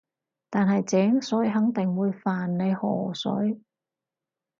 [0.49, 3.61] 但係井水肯定會犯你河水